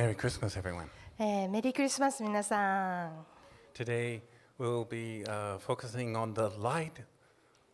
[0.00, 0.88] Merry Christmas, everyone.
[1.18, 3.26] えーメリークリスマス皆さん
[3.74, 4.20] Today
[4.58, 6.92] we'll be uh, focusing on the light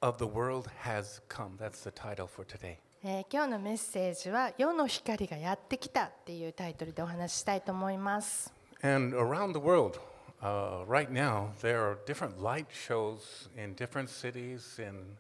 [0.01, 1.57] of the world has come.
[1.59, 2.77] That's the title for today.
[3.05, 8.53] えー今日のメッセージは「世の光がやってきた」っていうタイトルでお話ししたいと思います。
[8.83, 9.99] And around the world,
[10.41, 15.17] uh, right now, there are different light shows in different cities, in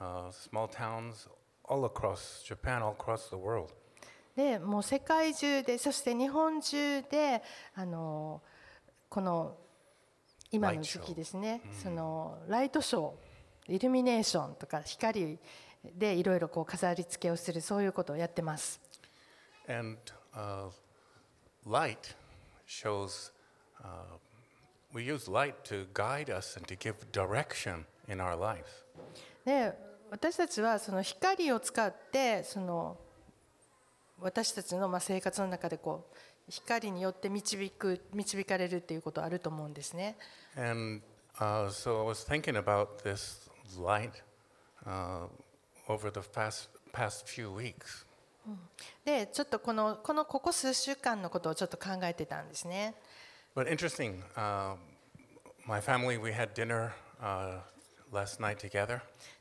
[0.00, 1.28] uh, small towns,
[1.64, 3.72] all across Japan, all across the world.
[4.35, 7.41] でもう世界中でそして日本中で
[7.73, 8.41] あの
[9.09, 9.55] この
[10.51, 15.39] 今の時期ですねそのライトショーイルミネーションとか光
[15.97, 18.79] でいろいろこう飾り付けをするそういうことをやってます。
[19.67, 19.97] And
[20.35, 20.69] uh,
[21.65, 22.15] light
[22.67, 23.31] shows,
[23.81, 24.17] uh,
[24.93, 28.63] we use light to guide us and to give direction in our lives.
[29.45, 29.73] で
[30.11, 32.97] 私たちはその光を使ってその
[34.19, 35.79] 私たちの生活の中で
[36.49, 37.69] 光によって導
[38.45, 40.15] かれるということあると思うんですね。
[49.03, 52.95] でちょっとこの,こ,のここ数週間のことをちょっと考えてたんですね。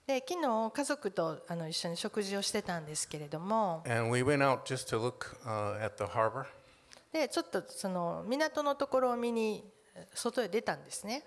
[0.06, 3.82] で昨日家族とあの一緒に食事をしてたんですけれども、
[7.10, 9.64] でちょっとその港のところを見に
[10.12, 11.24] 外へ出たんですね。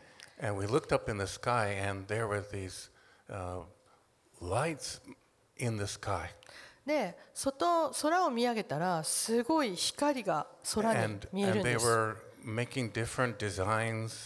[6.85, 11.87] で外空を見上げたらすごい光が空に見えるんです。
[11.87, 12.17] And,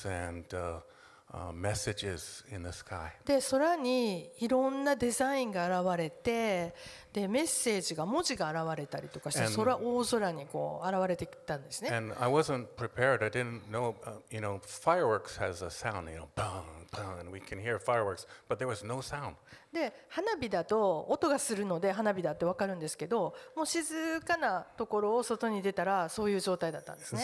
[0.06, 0.92] and
[3.26, 6.76] で空にいろんなデザインが現れて
[7.14, 11.90] でメッセージが文字が現れたりとかして空大空にこう現れてきたんですね。
[19.72, 27.22] で花火だと音がするので花火だって分かるんですけどもう静かなところを外に出たらそういう状態だったんですね。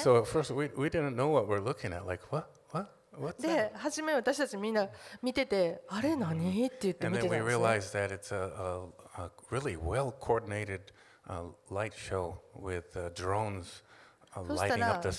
[3.39, 4.87] で初め私たちみんな
[5.21, 6.67] 見てて、あれ何？
[6.67, 7.43] って言って見てたんです、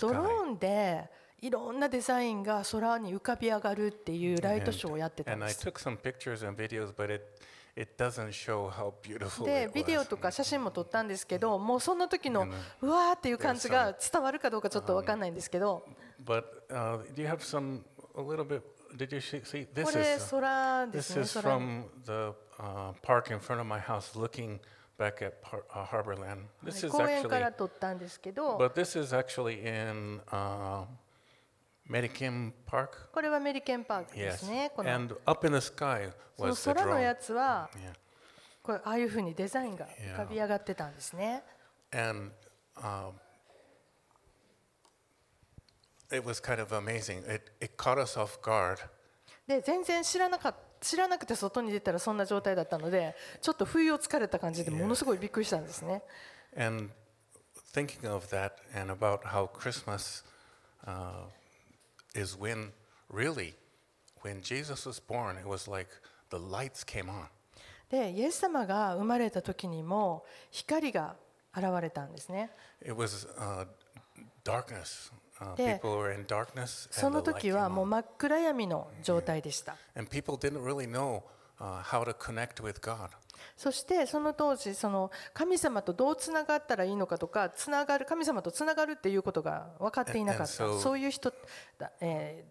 [0.01, 1.11] ドローンで
[1.41, 5.65] いろんなデザインが空に浮かび上がるっていうライトショーをやってたんです。
[9.45, 12.49] で、ビデオとか写真も撮ったんですけど、もうそんの時の
[12.81, 15.85] うわーっていう感じが伝わるかどうかちょっと分かんないんですけど。
[16.70, 17.84] uh, do you have some,
[18.16, 18.62] a little bit,
[18.98, 19.42] did you see?
[19.44, 22.12] see こ this れ is, 空で this すね is 空に from the
[22.60, 24.60] uh, park in front of my house looking
[24.98, 26.46] back at par, uh, Harborland.
[26.64, 30.86] This is 公園か actually ら撮ったんですけど But this is actually in uh,
[31.90, 33.10] Medikim Park.
[33.12, 34.38] これはメリケンパークで Yes.
[34.38, 37.02] すねこの And up in the sky その was the 空の drone.
[37.02, 37.94] やつは Yeah.
[38.62, 41.44] これああいうふうにデザインが浮かび上がってたんですね
[41.92, 42.32] And
[42.78, 43.12] um,
[46.12, 47.24] it was kind of amazing.
[47.28, 48.80] It, it caught us off guard.
[49.48, 56.04] で全然知らなかっ知らなくて外に出たらそんな状態だったのでちょっと不意をつかれた感じでものすごいびっくりしたんですね
[56.58, 56.90] And
[57.74, 60.24] thinking of that and about how Christmas
[60.86, 61.30] uh,
[62.14, 62.72] is when,
[63.12, 63.56] really,
[64.22, 65.90] when Jesus was born, it was like
[66.30, 67.28] the lights came on.
[67.90, 71.16] でイエス様が生まれた時にも光が
[71.56, 72.50] 現れたんですね
[72.82, 73.66] It was uh,
[74.44, 75.12] darkness.
[76.91, 79.77] その時はもう真っ暗闇の状態でした。
[83.57, 84.73] そしてその当時、
[85.35, 87.53] 神様とどうつながったらいいのかとか、
[88.07, 91.33] 神様とつながるっていうことが分かっていなかった、そういう人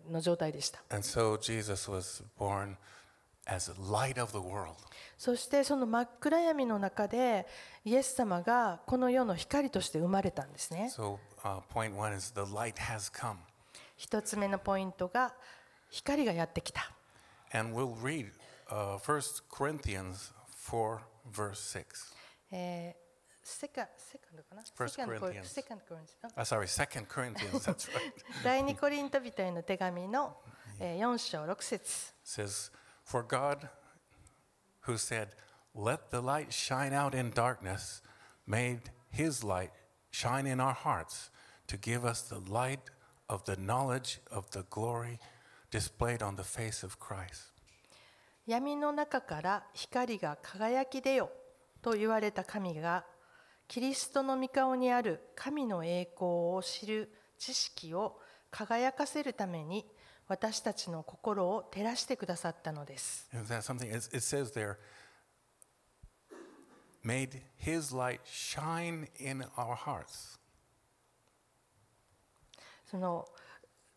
[0.09, 0.81] の状態でした。
[3.47, 4.75] As light of the world.
[5.17, 7.47] そしてその真っ暗闇の中で
[7.83, 13.37] イエス様がこの世の光として生まれたんですね So, uh, point one is the light has come.
[13.95, 15.33] 一つ目のポイントが
[15.89, 16.91] 光がやってきた
[17.53, 18.29] And we'll read
[18.69, 20.33] uh, 1 Corinthians
[20.69, 20.99] 4,
[21.31, 21.85] verse 6.
[22.51, 23.07] えー
[23.49, 28.11] セカセカンドかな First Corinthians セカンドコリント Uh, sorry, 2 Corinthians, that's right.
[28.43, 30.35] 第二コリント人への手紙の
[30.79, 32.71] えー4章6節 says,
[33.07, 33.69] For God,
[34.81, 35.29] who said,
[35.73, 38.01] Let the light shine out in darkness,
[38.45, 39.71] made his light
[40.11, 41.29] shine in our hearts
[41.67, 42.81] to give us the light
[43.29, 45.19] of the knowledge of the glory
[45.71, 47.53] displayed on the face of Christ.
[48.45, 51.29] 闇の中から光が輝き出よ
[51.81, 53.05] と言われた神が
[53.69, 56.25] キリストの御顔にある神の栄光
[56.55, 58.19] を知る知識を
[58.51, 59.85] 輝かせるために
[60.27, 63.87] 私たちの心を照らしてくださったのです Is that something?
[63.87, 64.77] It it says there,
[67.03, 70.37] made his light shine in our hearts.
[72.85, 73.25] その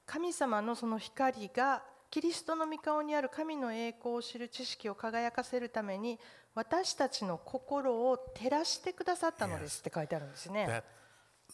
[0.06, 6.18] 神様のその光がキリストの御顔にある神の栄光を知る知識を輝かせるために
[6.54, 10.66] 私たちの心を照らしてくださったのですって書いてあるんですね。
[10.66, 10.82] That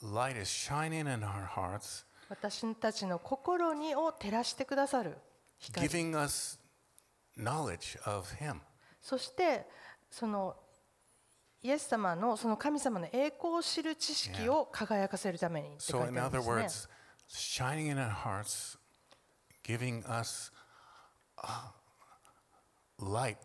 [0.03, 5.17] light is shining in our hearts, 私たちの心にを照らしてくださる
[5.59, 6.59] 光 giving us
[7.37, 8.61] knowledge of him.
[9.01, 9.67] そして
[10.11, 10.57] その
[11.63, 16.53] イエス様のその神様の栄光を知る知識を輝かせるためにって書いてあるですね。
[16.53, 16.89] words,
[17.29, 18.79] shining in our hearts,
[19.65, 20.53] giving us
[21.39, 21.71] uh,
[22.99, 23.39] light,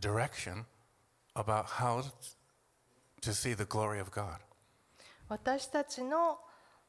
[0.00, 0.64] direction
[1.34, 2.02] about how
[3.20, 4.38] to see the glory of God.
[5.28, 6.38] 私たちの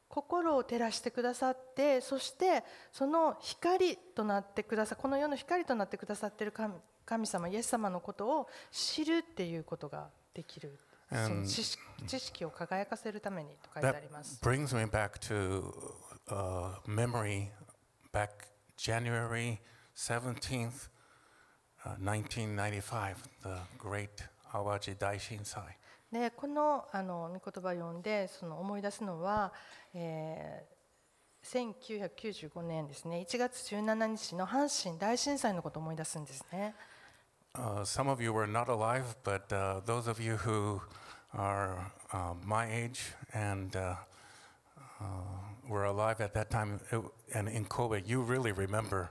[0.08, 6.74] 心を照らしてくださってそしてその光となってくださこの世の光となってくださっている神
[7.04, 10.78] 神様イエス様のことを知るっていうことができる
[11.10, 15.72] その知識知識を輝かせるためにと書いてあります brings me back to
[16.28, 17.48] uh, memory
[18.12, 19.58] back January
[19.98, 20.88] 17th,
[21.84, 24.22] uh, 1995, the great
[24.54, 25.74] Awaji Daishinsai.
[26.12, 29.52] でこのあの御言葉を読んでその思い出すのは、
[29.94, 30.78] えー
[31.44, 36.74] 1995年ですね1月17日の阪神大震災のことを思い出すんですね。
[37.54, 40.80] Uh, some of you were not alive, but uh, those of you who
[41.32, 43.94] are uh, my age and uh,
[45.00, 45.04] uh,
[45.66, 47.02] were alive at that time it,
[47.34, 49.10] and in Kobe, you really remember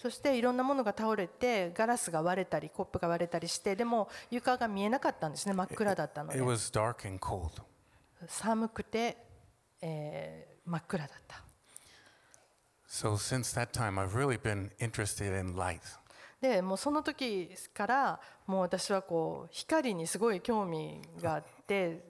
[0.00, 6.38] そしていろんなものが倒れてガラスが割れたりコップが割れたりしてでも床が見えなかったんですね真っ暗だったので.
[8.26, 9.16] 寒くて、
[9.82, 11.42] えー真っ暗だった
[12.88, 15.80] So since that time, I've really been interested in light.
[16.40, 22.09] でもうその時からもう私はこう光にすごい興味があって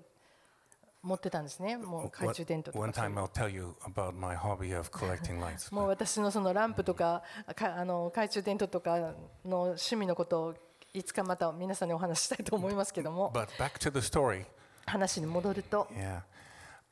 [1.03, 5.75] 持ってたんですねもう懐中電灯とかそういう time, I'll tell you about my hobby of collecting lights.
[5.75, 7.23] もう私のそのランプとか
[7.55, 8.99] かあの懐中電灯とか
[9.45, 10.55] の趣味のことを
[10.93, 14.45] いつかまた皆さんにお話ししたいと思いますけども But back to the story.
[14.87, 16.21] 話に戻ると Yeah.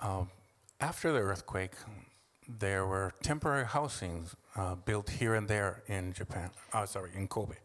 [0.01, 0.29] Um,
[0.79, 1.73] after the earthquake,
[2.49, 6.51] there were temporary housings uh, built here and there in Japan.
[6.73, 7.57] Oh, sorry, in Kobe.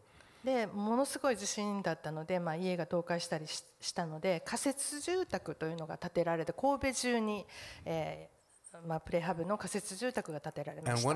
[0.44, 7.46] でものすごい地震だったので、まあ、家が倒壊したりし,したので仮設住宅というのが建てられて神戸中に、
[7.86, 8.34] えー
[8.86, 11.08] まあ、プレハブの仮設住宅が建てられました。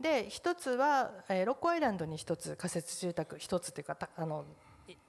[0.00, 4.44] で一つは、えー、ロッコアイランドに一つ仮設住宅一つというかたあの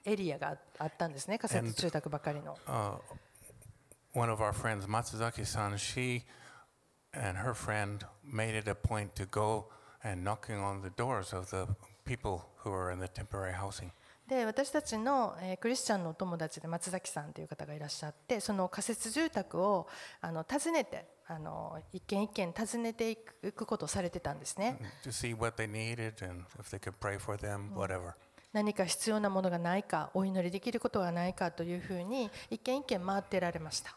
[0.06, 2.56] エリアがあったんですね仮設住宅ばかりの。
[2.68, 3.00] And,
[4.14, 4.86] uh, one of our friends,
[10.06, 11.68] and knocking on the doors of the
[12.06, 13.90] people who are in the temporary housing.
[14.28, 19.88] で私たちの、え、クリスチャンのお友達で松崎さんという方がいらっしゃってその仮設住宅を
[20.20, 24.80] あの訪ねてあの一軒一軒訪ねていくことをされてたんですね。
[28.52, 33.96] 何か必要なものがないかお祈りできることはないかというふうに一軒一軒回ってられました。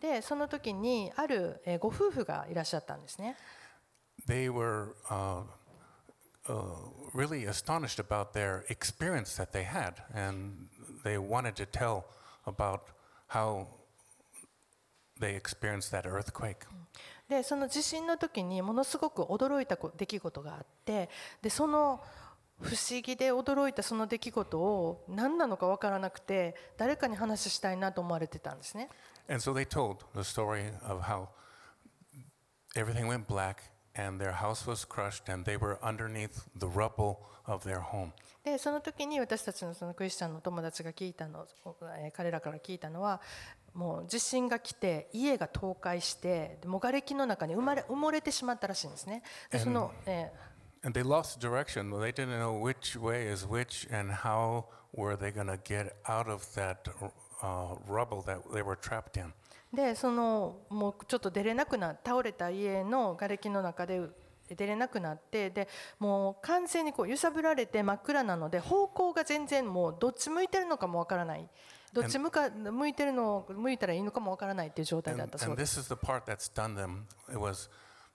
[0.00, 3.36] でその時にあるえーご夫婦がいらっしゃったんですね
[4.26, 5.42] they were uh,
[6.48, 6.54] uh,
[7.12, 10.68] really astonished about their experience that they had, and
[11.04, 12.06] they wanted to tell
[12.46, 12.82] about
[13.28, 13.66] how
[15.18, 16.66] they experienced that earthquake.
[17.28, 21.08] でその地震の時にものすごく驚いたこ出来事があって
[21.42, 22.00] でその
[22.60, 28.88] 不思議で驚いたその出来事を何なのか分からなくて誰かに話したいなと思われてたんですね
[29.29, 31.29] And so they told the story of how
[32.75, 37.63] everything went black and their house was crushed and they were underneath the rubble of
[37.63, 38.11] their home.
[38.43, 41.47] でその時に私たちのそのクリスチャンの友達が聞いたの、
[41.97, 43.19] えー彼らから聞いたのは
[43.73, 50.31] もう地震が来て家が倒壊してでもう瓦礫の中に埋まれ埋もれてしまったらしいんですねでその、え
[50.83, 51.89] And they lost direction.
[51.89, 56.29] They didn't know which way is which and how were they going to get out
[56.29, 57.09] of that uh,
[59.72, 64.00] でそのもうちょっと出れなくなった倒れた家の瓦礫の中で
[64.48, 65.68] 出れなくなってで
[66.00, 71.48] もう完全にこう揺さぶられて真っ暗なので方向が全然もうどっち向いてるのかもわからない。
[71.92, 75.80] どっち向,か向いてるの向いたらいいのかもわからないっていう状態だったそうです。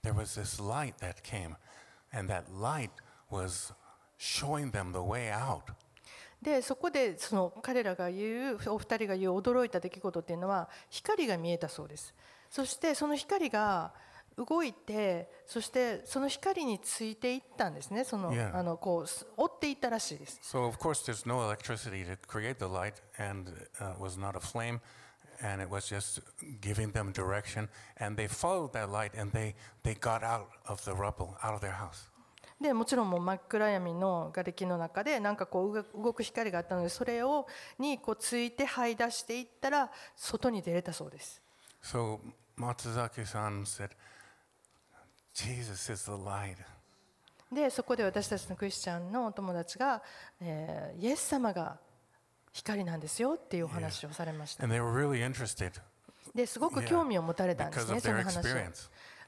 [0.06, 1.56] There was this light that came,
[2.14, 2.92] and that light
[3.30, 3.74] was
[4.20, 5.74] showing them the way out.
[6.46, 12.14] でそこでその彼らが言うお二人が言う驚いた出来事っていうのは光が見えたそうです
[12.52, 13.92] そしてその光が
[14.38, 18.56] 動いてそしてその光についていったんですねその Yeah.
[18.56, 24.36] あのこうす追っていったらしいです So of course there's no electricity to create the light, and uh, was not
[24.36, 24.82] a flame,
[25.42, 26.22] and it was just
[26.62, 27.70] giving them direction.
[28.00, 31.62] And they followed that light, and they they got out of the rubble, out of
[31.62, 32.10] their house.
[32.60, 37.48] でもちろんもう真っ暗闇の瓦礫の中でなんかこう動く光があったのでそれを
[37.78, 41.42] にこうついて這い出していったら外に出れたそうです
[41.84, 42.20] So
[42.58, 43.90] Matsuzaki-san said,
[45.34, 46.56] "Jesus is the light."
[47.52, 50.02] でそこで私たちのクリスチャンのお友達が、
[50.42, 51.78] えーイエス様が
[52.54, 55.74] 光なんですよっていうお話をされました And they were really interested
[56.34, 58.42] ですごく Yeah, 興味を持たれたんですねその話.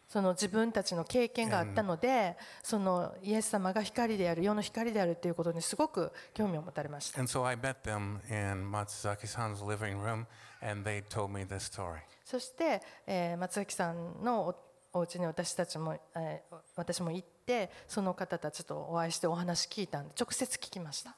[0.07, 7.19] その自分たちの経験があったので、そのイエス様が光である世の光であるということにすごく興味を持たれました。
[12.23, 14.55] そして、えー、松崎さんの
[14.93, 21.17] お,お家に私たちも、えー、私も行ってその方たちとお会いしてお話聞いたんで直接聞きました。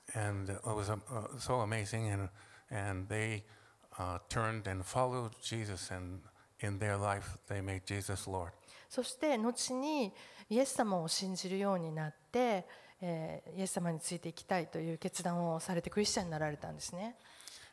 [8.89, 10.11] そして後に
[10.49, 12.65] イエス様を信じるようになって、
[13.01, 17.15] えーイエス様についていきたいという決断をされてクリスチャンになられたんですね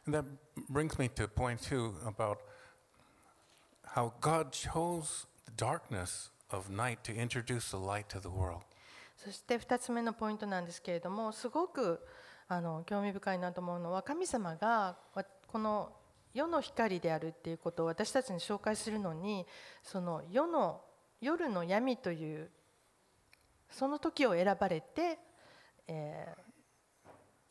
[0.07, 0.25] And that
[0.71, 2.39] brings me to point two about
[3.97, 8.63] how God chose the darkness of night to introduce the light to the world.
[9.17, 12.01] そして2つ目のポイントなんですけれどもすごく
[12.49, 15.91] あの興味深いなと思うのは神様がわこの
[16.35, 19.47] 世の光であるっていうことを私たちに紹介するのに
[19.83, 20.83] その世の
[21.21, 22.51] 夜の闇という
[23.71, 25.19] その時を選ばれて、
[25.89, 26.47] えー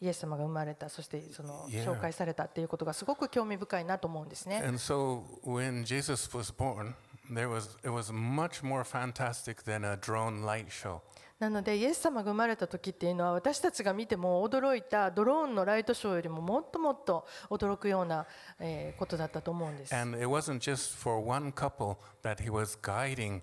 [0.02, 4.58] イエス様が生まれたそしてその.紹介されたっていうことがすごく興味深いなと思うんですね。
[4.58, 6.94] And so when Jesus was born,
[7.34, 11.00] there was, it was much more fantastic than a drone light show.
[11.40, 18.26] なのでイエス様が生まれた時っていうのは私たちが見ても驚いたドローンのライトショーよりももっともっと驚くような、
[18.60, 19.94] えーことだったと思うんです。
[19.94, 23.42] And it wasn't just for one couple that he was guiding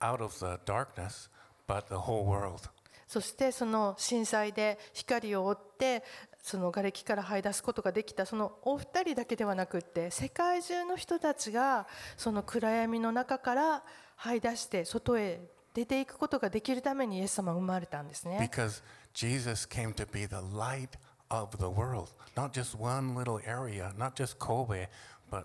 [0.00, 1.28] out of the darkness,
[1.66, 2.70] but the whole world.
[3.08, 6.04] そしてその震災で光を追って
[6.40, 13.82] その瓦礫から這い出すことができたそのお二人だけではなくって世界中の人たちがその暗闇の中から
[14.18, 15.40] 這い出して外へ
[15.74, 18.38] 出ていくことができるためにイエス様は生まれたんですね。
[18.40, 18.82] Because
[19.14, 20.90] Jesus came to be the light
[21.28, 22.10] of the world.
[22.36, 24.86] Not just one little area, not just Kobe,
[25.30, 25.44] but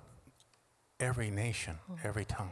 [0.99, 2.51] every nation, every tongue.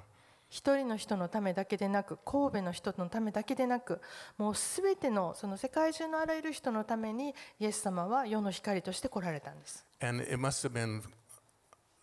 [0.50, 4.00] 一人の人のためだけでなく神戸の人のためだけでなく
[4.38, 9.86] もうすべてのその世界中のあらゆる人のためにイエス様は世の光として来られたんです。
[10.00, 11.02] And it must have been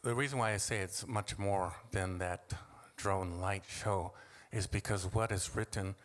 [0.05, 2.41] the reason why I say it's much more than that
[2.97, 4.11] drone light show
[4.52, 5.96] is because what is written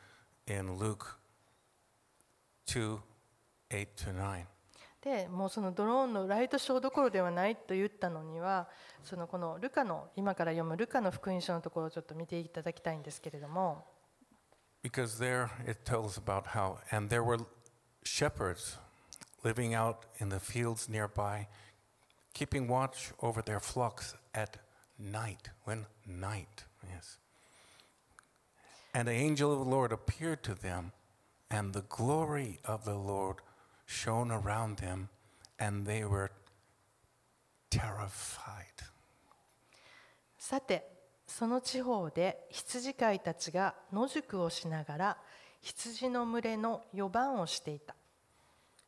[0.47, 1.07] in Luke
[2.67, 3.01] 2
[3.71, 4.47] 8 to 9.
[5.03, 8.69] でもうそのドローンのライトショーどころではないと言ったのには
[9.03, 13.85] そのこのルカの今から読むルカの福音書のところをちょっと見ていただきたいんですけれども
[14.83, 17.39] Because there it tells about how, and there were
[18.05, 18.79] shepherds
[19.45, 21.47] living out in the fields nearby,
[22.35, 24.59] keeping watch over their flocks at
[24.99, 26.65] night, when night
[26.99, 27.19] is.
[28.98, 30.92] And the angel of the Lord appeared to them,
[31.52, 33.36] and the glory of the Lord
[33.86, 35.10] shone around them,
[35.60, 36.32] and they were
[37.70, 38.64] terrified.
[40.40, 40.90] さて
[41.28, 45.18] その地方で羊飼いたちが野宿をしながら
[45.62, 47.94] 羊の群れの予番をしていた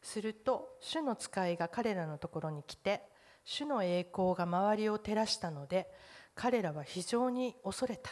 [0.01, 3.03] すると主の使いが彼らのところに来て
[3.45, 5.87] 主の栄光が周りを照らしたので
[6.33, 8.09] 彼らは非常に恐れた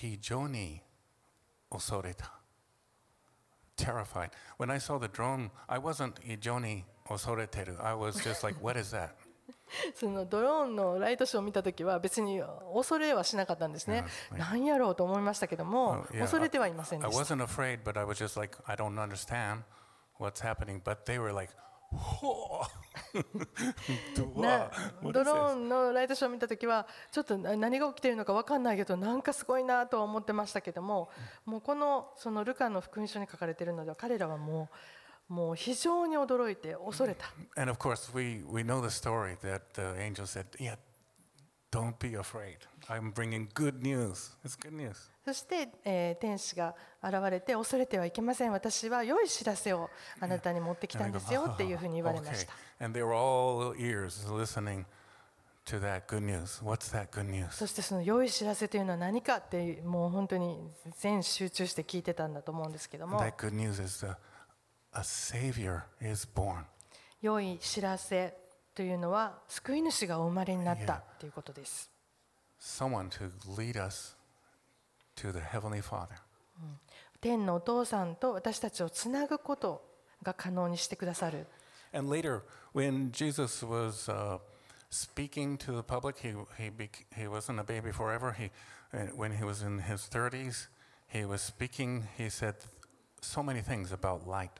[0.00, 0.91] Hijoni
[1.72, 2.30] osoreta.
[3.76, 4.30] Terrified.
[4.58, 7.82] When I saw the drone, I wasn't Hijoni osoreteru.
[7.82, 9.10] I was just like, what is that?
[9.94, 12.42] そのドローンのライトショーを見た時は別に
[12.74, 14.04] 恐れはしなかったんですね。
[14.36, 17.34] 何やろうと思いましたけども、恐れてはいません I でした。
[17.34, 19.62] wasn't afraid, but I was just like, I don't understand
[20.18, 20.80] what's happening.
[20.82, 21.52] But they were like.
[21.92, 22.70] な What
[25.12, 25.54] ドロー?
[25.54, 31.10] ンのライトショーを見た時はちょっとな何が起きているのか分かんないけどなんかすごいなとは思ってましたけども
[31.44, 34.68] もうこのそのルカの福音書に書かれているのでは彼らはも
[35.30, 37.26] うもう非常に驚いて恐れた
[37.56, 40.76] And of course, we, we know the story that the angel said, Yeah,
[41.72, 42.58] don't be afraid.
[42.88, 44.36] I'm bringing good news.
[44.44, 45.10] It's good news.
[45.24, 49.88] そして、えー天使が現れて恐れてはいけません私は良い知らせを
[50.20, 52.34] あなたに持ってきたんですよっていうふうに言われま okay.
[52.34, 52.52] した
[52.84, 54.84] And they were all ears listening
[55.66, 56.60] to that good news.
[56.62, 57.50] What's that good news?
[57.52, 60.58] そしてその良い知らせというのは何かってもう本当に
[60.98, 64.12] 全集中して聞いてたんだと思うんですけども that good news is the,
[64.92, 66.64] a Savior is born.
[67.22, 68.36] 良い知らせ
[68.74, 71.90] というのは救い主がお生まれになったということです。
[72.60, 74.16] Someone to lead us
[75.16, 76.08] to the Heavenly Father.
[77.20, 79.84] 天のお父さんと私たちをつなぐこと
[80.22, 81.46] が可能にしてくださる。
[81.92, 82.42] And later,
[82.74, 84.38] when Jesus was uh,
[84.90, 86.70] speaking to the public, he, he,
[87.14, 88.32] he wasn't a baby forever.
[88.32, 88.50] He,
[88.94, 90.68] uh, when he was in his 30s,
[91.12, 92.54] he was speaking, he said
[93.20, 94.58] so many things about light.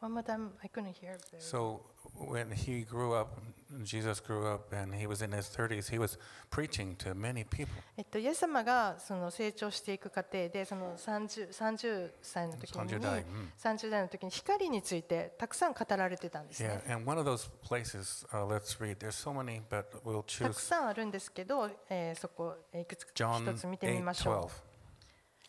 [0.00, 1.16] One more time, I couldn't hear.
[1.32, 1.80] very- So
[2.20, 3.40] when he grew up,
[3.84, 6.18] Jesus grew up, and he was in his 30s, he was
[6.50, 7.68] preaching to many people.
[7.96, 16.94] えっと、イエス様がその成長していく過程でその 30, 30歳の時に30代うん30代の時に光についてたくさん語られてたんですね Yeah,。
[16.96, 18.96] and one of those places, uh, let's read.
[18.98, 24.46] There's so many, but we'll たく choose さんあるんですけど、えーそこえーいくつか一つ見てみましょ 8:12.
[24.46, 24.50] う。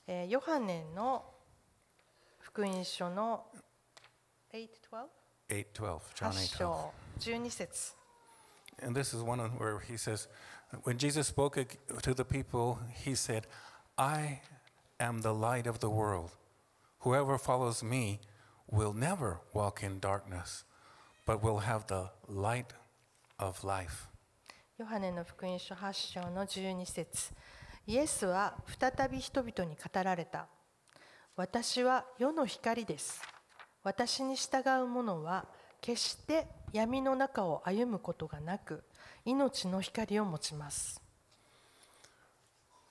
[0.08, 1.24] えーヨハネの
[2.40, 3.46] 福音書の
[5.49, 6.01] 8、12 8:12.
[6.15, 6.59] John 8 8:12.
[6.59, 7.95] 章12節
[8.83, 10.29] And this is one of where he says,
[10.83, 13.47] when Jesus spoke ag- to the people, he said,
[13.97, 14.41] I
[14.99, 16.31] am the light of the world.
[17.01, 18.21] Whoever follows me
[18.71, 20.65] will never walk in darkness,
[21.27, 22.75] but will have the light
[23.39, 24.09] of life.
[24.77, 27.33] ヨハネの福音書8章の12節
[27.87, 30.49] イエスは再び人々に語られた。
[31.37, 33.23] 私は世の光です。
[33.84, 35.46] 私に従う者は
[35.82, 38.84] 決して闇の中を歩むことがなく、
[39.26, 41.02] 命の光を持ちます。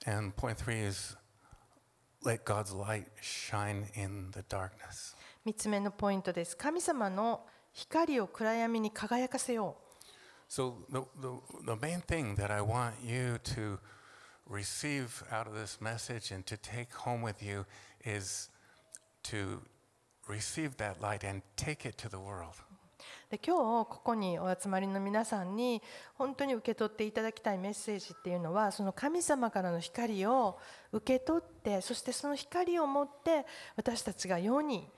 [0.06, 1.16] And point three is
[2.24, 5.16] let God's light shine in the darkness.
[5.46, 6.56] 3つ目のポイントです。
[6.56, 9.88] 神様の光を暗闇に輝かせよう。
[10.50, 11.28] So the, the,
[11.66, 13.78] the main thing that I want you to
[14.48, 17.66] receive out of this message and to take home with you
[18.02, 18.50] is
[19.24, 19.60] to
[20.28, 22.54] receive that light and take it to the world.
[23.30, 25.82] で今日ここにお集まりの皆さんに
[26.14, 30.58] 本当に受け取っていただきたいメッセージっていうのはその神様からの光を
[30.92, 33.44] 受け取ってそしてその光を持って
[33.76, 34.88] 私たちが世に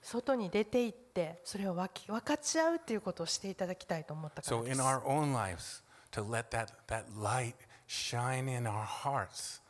[0.00, 4.82] 外に出て行ってそれを分き分かち合うっていうことをしていただきたいと思ったから So で in す。
[4.82, 5.82] our own lives,
[6.12, 7.54] to let that, that light
[7.88, 9.60] shine in our hearts.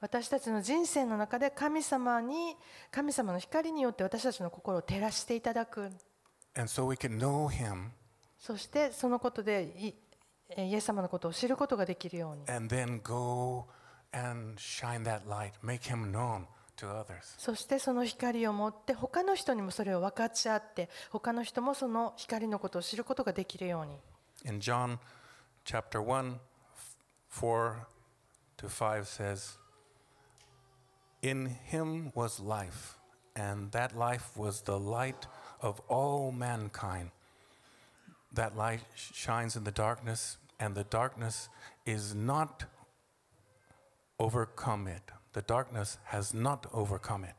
[0.00, 2.56] 私たちの人生の中で神様に
[2.90, 5.90] 神様の光によって私たちの心を照らしていただく。
[6.54, 6.90] So
[8.38, 9.94] そしてそのことで
[10.56, 12.44] イエス様のことを知ることができるように.
[17.38, 24.00] そしてその光を持って他の人にもそれを分かち合って他の人もその光のことを知ることができるように。
[24.50, 24.98] In John
[25.64, 26.38] chapter 1,
[27.30, 27.74] 4
[28.56, 29.59] to 5 says,
[31.21, 32.97] In him was life,
[33.35, 35.27] and that life was the light
[35.61, 37.11] of all mankind.
[38.33, 41.49] That light sh- shines in the darkness, and the darkness
[41.85, 42.65] is not
[44.19, 45.11] overcome it.
[45.33, 47.35] The darkness has not overcome it.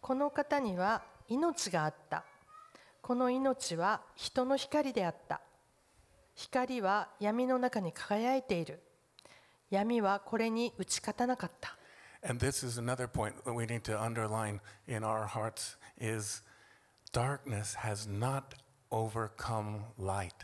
[0.00, 2.24] この方には命があった
[3.00, 5.40] この命は人の光であった
[6.34, 8.80] 光は闇の中に輝いている
[9.70, 11.76] 闇はこれに打ち勝たなかった
[12.22, 16.42] And this is another point that we need to underline in our hearts is
[17.12, 18.54] darkness has not
[18.90, 20.34] overcome light.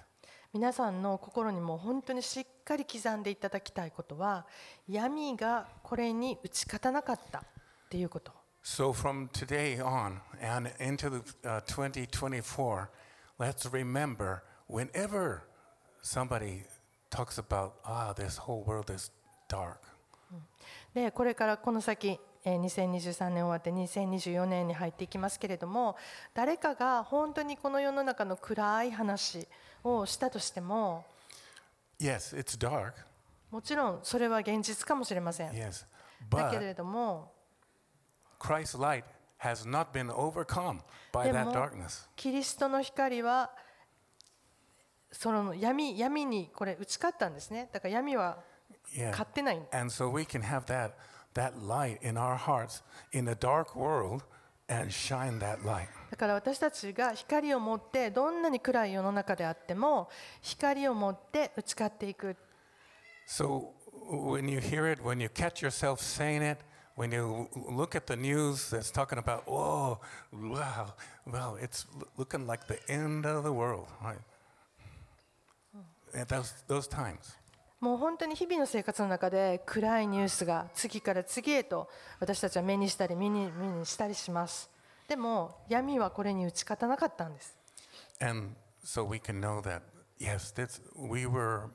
[0.53, 4.47] 皆さんの心にも本当にしっかり刻んでいただきたいことは
[4.89, 7.43] 闇がこれに打ち勝たなかったっ
[7.89, 8.33] ていうこと
[8.63, 12.91] So from today on and into the, uh, 2024,
[13.39, 15.45] let's remember whenever
[16.03, 16.65] somebody
[17.11, 19.11] talks about, ah, this whole world is
[19.49, 19.83] dark.
[20.96, 25.98] でこれからこの先えー2023年終わって2024年に入っていきますけれども
[26.34, 29.48] 誰かが本当にこの世の中の暗い話
[29.84, 31.06] をしたとしても
[32.00, 32.94] Yes, it's dark.
[33.52, 35.86] もちろんそれは現実かもしれません Yes.
[36.30, 37.32] だけ But れども
[38.40, 39.04] Christ's light
[39.42, 40.80] has not been overcome
[41.12, 42.08] by で that も darkness.
[42.16, 43.52] キリストの光は
[45.12, 48.38] その闇闇にこれ打ち勝ったんですねだから闇は
[48.97, 49.11] Yeah.
[49.11, 50.93] 勝ってない And so we can have that,
[51.35, 52.83] that light in our hearts
[53.13, 54.23] in a dark world
[54.69, 55.89] and shine that light.
[56.11, 60.09] だから私たちが光を持ってどんなに暗い世の中であっても
[60.43, 62.37] 光を持って打ち勝っていく
[63.29, 63.69] So
[64.11, 66.59] when you hear it, when you catch yourself saying it,
[66.97, 69.99] when you look at the news that's talking about, oh,
[70.33, 70.95] wow,
[71.27, 74.19] well, it's l- looking like the end of the world, right?
[76.13, 77.37] At those, those times.
[77.80, 84.70] もう本当に日々の生活の中で暗いニュースが次から次へと私たちは目にしたり耳に目にしたりします
[85.08, 87.56] でも闇はこれに打ち勝たなかったんです
[88.20, 89.82] And so we can know that,
[90.20, 91.70] yes, this, we, were,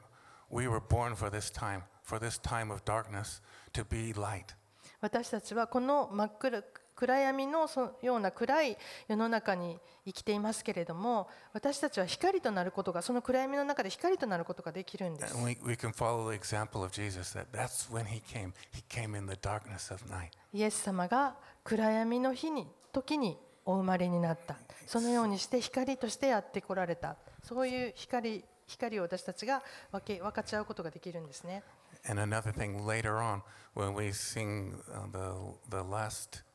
[0.50, 3.42] we were born for this time, for this time of darkness,
[3.74, 4.54] to be light.
[5.00, 6.62] 私たちはこの真っ暗
[7.00, 8.76] 暗闇の,そのような暗い
[9.08, 15.34] 世の中に生きていますけれども私たちは光となることがその暗闇の中で光となることができるんです。
[20.52, 24.56] イエス様が暗闇の日に時にお生まれになった。
[24.86, 27.16] そのようにして光としてやってこられた。
[27.42, 31.62] そういう光,光を私たちが分,け分かち合うことができるんですね。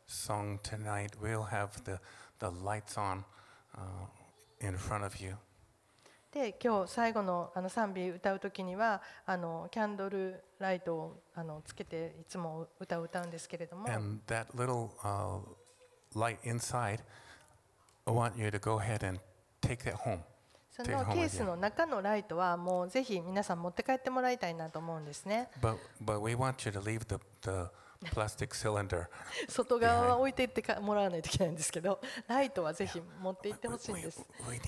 [0.08, 2.00] Song tonight, we'll have the,
[2.40, 3.24] the lights on
[3.78, 3.82] uh,
[4.62, 5.36] in front of you.
[6.32, 15.40] で今日最後のあの賛美歌う時にはあのキャンドルライトをあのつけていつも歌を歌うんですけれども And that little uh,
[16.14, 17.00] light inside,
[18.06, 19.22] I want you to go ahead and
[19.62, 20.20] take that home.
[20.72, 27.70] そのケース.の中のライトはもうぜひ皆さん持って帰ってもらいたいなと思うんですね But, but we want you to leave the, the
[28.12, 28.72] プラステックシリ。
[29.50, 34.26] 外側は置いていってもらわないといけないんですけど、 ライトはぜひ持っていってほしいんです。
[34.50, 34.62] We, we,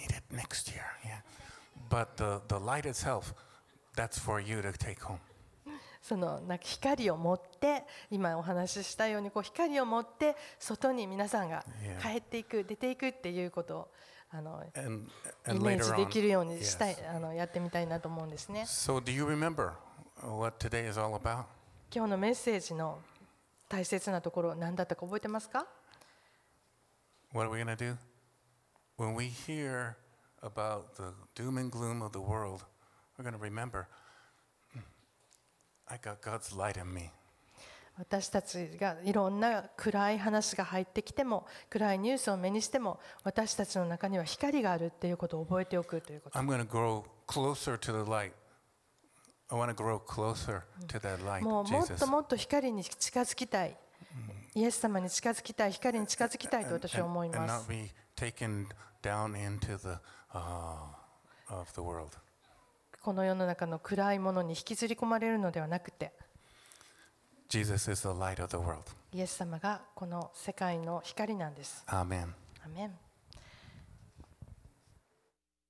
[6.08, 11.66] そのなんか光を持って今お話ししたようにこう光を持って外に皆さんが
[12.02, 13.88] 帰っていく出ていくっていうことを
[14.30, 18.66] あのイメージできるようにしたいあのやってみたいなと思うんですね
[21.94, 23.00] 今日のメッセージの
[23.70, 25.66] 大切なところ何だったか覚えてますか
[27.34, 27.98] What are we going to do?
[28.98, 29.96] When we hear
[30.42, 32.64] about the doom and gloom of the world,
[33.18, 33.86] we're going to remember
[34.74, 34.82] "Hmm,
[35.88, 37.12] I got God's light in me.
[38.00, 48.32] 私たちがいろんな暗い話が入ってきても暗いニュースを目にしても私たちの中には光があるっていうことを覚えておくということ I'm going to grow closer to the light.
[51.42, 53.78] もうもっ.ともっと光に近づきたい
[54.56, 57.84] イエス様に近づきたい光に近づきたいと私は思います uh.
[63.02, 66.12] この世の中の暗いものに引きずり込まれるのではなくて.
[69.14, 72.34] イエス様がこの世界の光なんです Amen.
[72.66, 73.07] アメン